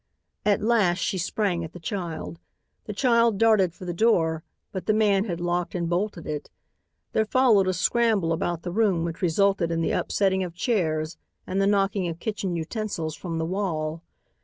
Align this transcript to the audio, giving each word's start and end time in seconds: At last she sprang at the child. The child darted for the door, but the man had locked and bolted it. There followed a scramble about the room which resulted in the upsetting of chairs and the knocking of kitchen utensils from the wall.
At 0.47 0.63
last 0.63 0.97
she 0.97 1.19
sprang 1.19 1.63
at 1.63 1.73
the 1.73 1.79
child. 1.79 2.39
The 2.85 2.93
child 2.93 3.37
darted 3.37 3.71
for 3.71 3.85
the 3.85 3.93
door, 3.93 4.43
but 4.71 4.87
the 4.87 4.95
man 4.95 5.25
had 5.25 5.39
locked 5.39 5.75
and 5.75 5.87
bolted 5.87 6.25
it. 6.25 6.49
There 7.13 7.23
followed 7.23 7.67
a 7.67 7.73
scramble 7.73 8.33
about 8.33 8.63
the 8.63 8.71
room 8.71 9.03
which 9.03 9.21
resulted 9.21 9.69
in 9.69 9.81
the 9.81 9.91
upsetting 9.91 10.43
of 10.43 10.55
chairs 10.55 11.17
and 11.45 11.61
the 11.61 11.67
knocking 11.67 12.07
of 12.07 12.17
kitchen 12.17 12.55
utensils 12.55 13.15
from 13.15 13.37
the 13.37 13.45
wall. 13.45 14.01